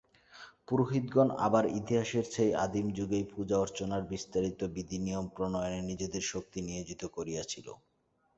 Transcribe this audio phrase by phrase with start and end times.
[0.67, 7.67] পুরোহিতগণ আবার ইতিহাসের সেই আদিমযুগেই পূজা-অর্চনার বিস্তারিত বিধিনিয়ম-প্রণয়নে নিজেদের শক্তি নিয়োজিত করিয়াছিল।